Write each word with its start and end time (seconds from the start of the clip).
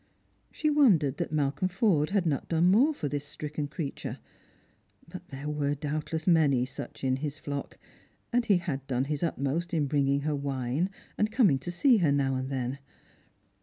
She 0.51 0.71
wondered 0.71 1.17
that 1.17 1.31
Malcolm 1.31 1.67
Forde 1.67 2.09
had 2.09 2.25
not 2.25 2.49
done 2.49 2.71
more 2.71 2.91
for 2.91 3.07
this 3.07 3.23
stricken 3.23 3.67
creature. 3.67 4.17
But 5.07 5.27
there 5.27 5.47
were 5.47 5.75
doubtless 5.75 6.25
many 6.25 6.65
such 6.65 7.03
in 7.03 7.17
his 7.17 7.37
flock, 7.37 7.77
and 8.33 8.43
he 8.43 8.57
had 8.57 8.87
done 8.87 9.03
his 9.03 9.21
utmost 9.21 9.75
in 9.75 9.85
bringing 9.85 10.21
her 10.21 10.35
wine 10.35 10.89
and 11.19 11.31
coming 11.31 11.59
to 11.59 11.69
see 11.69 11.97
her 11.97 12.11
now 12.11 12.33
and 12.33 12.49
then. 12.49 12.79